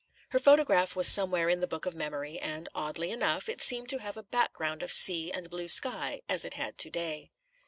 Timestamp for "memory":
1.93-2.39